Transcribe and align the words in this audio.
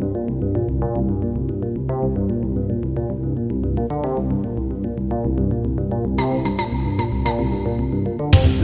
Thank 0.00 0.16
you. 2.30 2.43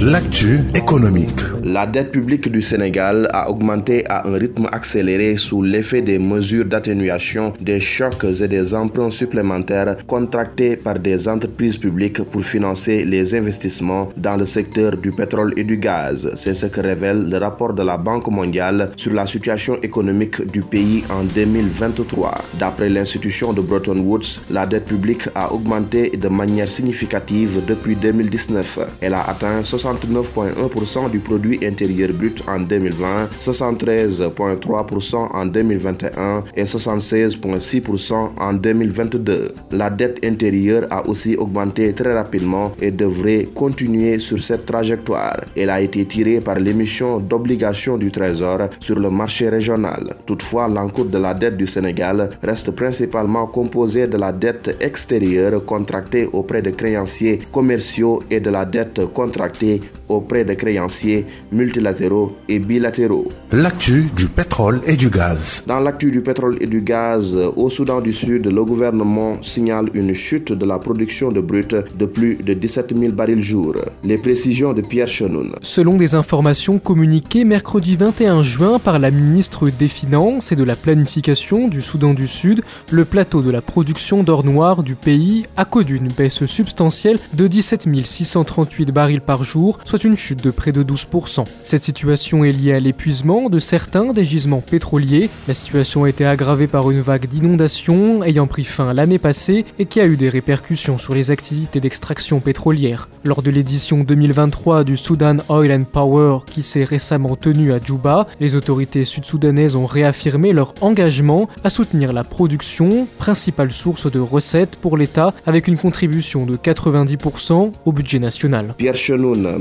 L'actu 0.00 0.60
économique. 0.76 1.40
La 1.64 1.84
dette 1.84 2.12
publique 2.12 2.48
du 2.52 2.62
Sénégal 2.62 3.28
a 3.32 3.50
augmenté 3.50 4.06
à 4.08 4.28
un 4.28 4.38
rythme 4.38 4.68
accéléré 4.70 5.36
sous 5.36 5.60
l'effet 5.60 6.02
des 6.02 6.20
mesures 6.20 6.66
d'atténuation 6.66 7.52
des 7.60 7.80
chocs 7.80 8.24
et 8.40 8.46
des 8.46 8.74
emprunts 8.74 9.10
supplémentaires 9.10 9.96
contractés 10.06 10.76
par 10.76 11.00
des 11.00 11.26
entreprises 11.28 11.76
publiques 11.76 12.22
pour 12.22 12.44
financer 12.44 13.04
les 13.04 13.34
investissements 13.34 14.10
dans 14.16 14.36
le 14.36 14.46
secteur 14.46 14.96
du 14.96 15.10
pétrole 15.10 15.52
et 15.56 15.64
du 15.64 15.78
gaz. 15.78 16.30
C'est 16.36 16.54
ce 16.54 16.66
que 16.66 16.80
révèle 16.80 17.28
le 17.28 17.36
rapport 17.38 17.72
de 17.72 17.82
la 17.82 17.98
Banque 17.98 18.28
mondiale 18.30 18.92
sur 18.96 19.12
la 19.12 19.26
situation 19.26 19.80
économique 19.82 20.46
du 20.46 20.62
pays 20.62 21.02
en 21.10 21.24
2023. 21.24 22.34
D'après 22.60 22.88
l'institution 22.88 23.52
de 23.52 23.62
Bretton 23.62 23.98
Woods, 23.98 24.42
la 24.50 24.64
dette 24.64 24.84
publique 24.84 25.28
a 25.34 25.52
augmenté 25.52 26.10
de 26.10 26.28
manière 26.28 26.70
significative 26.70 27.62
depuis 27.66 27.96
2019. 27.96 28.78
Elle 29.00 29.14
a 29.14 29.28
atteint 29.28 29.64
69,1% 29.94 31.10
du 31.10 31.18
produit 31.20 31.58
intérieur 31.64 32.10
brut 32.12 32.42
en 32.46 32.60
2020, 32.60 33.28
73,3% 33.40 35.16
en 35.32 35.46
2021 35.46 36.44
et 36.56 36.64
76,6% 36.64 38.30
en 38.38 38.52
2022. 38.52 39.54
La 39.72 39.90
dette 39.90 40.18
intérieure 40.24 40.86
a 40.90 41.06
aussi 41.08 41.36
augmenté 41.36 41.92
très 41.94 42.12
rapidement 42.12 42.72
et 42.80 42.90
devrait 42.90 43.48
continuer 43.54 44.18
sur 44.18 44.38
cette 44.40 44.66
trajectoire. 44.66 45.40
Elle 45.56 45.70
a 45.70 45.80
été 45.80 46.04
tirée 46.04 46.40
par 46.40 46.58
l'émission 46.58 47.18
d'obligations 47.18 47.96
du 47.96 48.10
Trésor 48.10 48.58
sur 48.80 48.98
le 48.98 49.10
marché 49.10 49.48
régional. 49.48 50.16
Toutefois, 50.26 50.68
l'encours 50.68 51.06
de 51.06 51.18
la 51.18 51.34
dette 51.34 51.56
du 51.56 51.66
Sénégal 51.66 52.30
reste 52.42 52.70
principalement 52.72 53.46
composé 53.46 54.06
de 54.06 54.16
la 54.18 54.32
dette 54.32 54.76
extérieure 54.80 55.64
contractée 55.64 56.28
auprès 56.32 56.62
de 56.62 56.70
créanciers 56.70 57.38
commerciaux 57.52 58.22
et 58.30 58.40
de 58.40 58.50
la 58.50 58.64
dette 58.64 59.06
contractée 59.12 59.77
auprès 60.08 60.44
de 60.44 60.54
créanciers 60.54 61.26
multilatéraux 61.52 62.36
et 62.48 62.58
bilatéraux. 62.58 63.28
L'actu 63.52 64.06
du 64.16 64.26
pétrole 64.26 64.80
et 64.86 64.96
du 64.96 65.10
gaz. 65.10 65.62
Dans 65.66 65.80
l'actu 65.80 66.10
du 66.10 66.20
pétrole 66.22 66.56
et 66.60 66.66
du 66.66 66.80
gaz, 66.80 67.36
au 67.56 67.68
Soudan 67.70 68.00
du 68.00 68.12
Sud, 68.12 68.46
le 68.46 68.64
gouvernement 68.64 69.42
signale 69.42 69.90
une 69.94 70.14
chute 70.14 70.52
de 70.52 70.64
la 70.64 70.78
production 70.78 71.30
de 71.30 71.40
brut 71.40 71.74
de 71.74 72.06
plus 72.06 72.36
de 72.36 72.54
17 72.54 72.94
000 72.98 73.12
barils 73.12 73.42
jour. 73.42 73.74
Les 74.04 74.18
précisions 74.18 74.72
de 74.72 74.82
Pierre 74.82 75.08
Chenoun. 75.08 75.52
Selon 75.62 75.96
des 75.96 76.14
informations 76.14 76.78
communiquées 76.78 77.44
mercredi 77.44 77.96
21 77.96 78.42
juin 78.42 78.78
par 78.78 78.98
la 78.98 79.10
ministre 79.10 79.70
des 79.70 79.88
Finances 79.88 80.52
et 80.52 80.56
de 80.56 80.64
la 80.64 80.76
Planification 80.76 81.68
du 81.68 81.80
Soudan 81.80 82.14
du 82.14 82.26
Sud, 82.26 82.62
le 82.90 83.04
plateau 83.04 83.42
de 83.42 83.50
la 83.50 83.62
production 83.62 84.22
d'or 84.22 84.44
noir 84.44 84.82
du 84.82 84.94
pays 84.94 85.44
a 85.56 85.64
connu 85.64 85.96
une 85.96 86.08
baisse 86.08 86.44
substantielle 86.44 87.18
de 87.34 87.46
17 87.46 87.88
638 88.04 88.90
barils 88.90 89.20
par 89.20 89.44
jour, 89.44 89.67
soit 89.84 90.04
une 90.04 90.16
chute 90.16 90.42
de 90.42 90.50
près 90.50 90.72
de 90.72 90.82
12%. 90.82 91.44
Cette 91.62 91.84
situation 91.84 92.44
est 92.44 92.52
liée 92.52 92.74
à 92.74 92.80
l'épuisement 92.80 93.50
de 93.50 93.58
certains 93.58 94.12
des 94.12 94.24
gisements 94.24 94.60
pétroliers. 94.60 95.30
La 95.46 95.54
situation 95.54 96.04
a 96.04 96.08
été 96.08 96.24
aggravée 96.24 96.66
par 96.66 96.90
une 96.90 97.00
vague 97.00 97.28
d'inondations 97.28 98.22
ayant 98.24 98.46
pris 98.46 98.64
fin 98.64 98.92
l'année 98.92 99.18
passée 99.18 99.64
et 99.78 99.86
qui 99.86 100.00
a 100.00 100.06
eu 100.06 100.16
des 100.16 100.28
répercussions 100.28 100.98
sur 100.98 101.14
les 101.14 101.30
activités 101.30 101.80
d'extraction 101.80 102.40
pétrolière. 102.40 103.08
Lors 103.24 103.42
de 103.42 103.50
l'édition 103.50 104.04
2023 104.04 104.84
du 104.84 104.96
Sudan 104.96 105.38
Oil 105.48 105.72
and 105.72 105.84
Power 105.84 106.38
qui 106.46 106.62
s'est 106.62 106.84
récemment 106.84 107.36
tenue 107.36 107.72
à 107.72 107.80
Djouba, 107.80 108.26
les 108.40 108.54
autorités 108.54 109.04
sud-soudanaises 109.04 109.76
ont 109.76 109.86
réaffirmé 109.86 110.52
leur 110.52 110.74
engagement 110.80 111.48
à 111.64 111.70
soutenir 111.70 112.12
la 112.12 112.24
production, 112.24 113.06
principale 113.18 113.72
source 113.72 114.10
de 114.10 114.20
recettes 114.20 114.76
pour 114.76 114.96
l'État, 114.96 115.34
avec 115.46 115.68
une 115.68 115.78
contribution 115.78 116.46
de 116.46 116.56
90% 116.56 117.72
au 117.84 117.92
budget 117.92 118.18
national. 118.18 118.74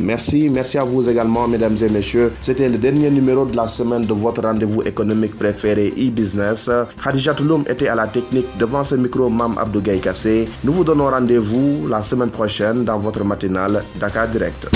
Merci. 0.02 0.50
Merci 0.50 0.78
à 0.78 0.84
vous 0.84 1.10
également, 1.10 1.48
mesdames 1.48 1.76
et 1.82 1.90
messieurs. 1.90 2.34
C'était 2.42 2.70
le 2.70 2.78
dernier 2.78 3.10
numéro 3.10 3.46
de 3.46 3.56
la 3.56 3.68
semaine 3.68 4.06
de 4.06 4.14
votre 4.14 4.42
rendez-vous 4.42 4.84
économique 4.84 5.36
préféré 5.38 5.94
e-business. 5.98 6.70
Khadija 7.04 7.34
Touloum 7.34 7.64
était 7.68 7.88
à 7.88 7.96
la 7.96 8.08
technique 8.08 8.48
devant 8.58 8.84
ce 8.84 8.96
micro 8.96 9.30
Mam 9.30 9.58
Abdou 9.58 9.82
Kassé. 10.02 10.48
Nous 10.64 10.74
vous 10.74 10.84
donnons 10.84 11.10
rendez-vous 11.10 11.88
la 11.88 12.02
semaine 12.02 12.30
prochaine 12.30 12.84
dans 12.84 13.00
votre 13.00 13.24
matinale 13.24 13.84
Dakar 14.00 14.28
Direct. 14.28 14.68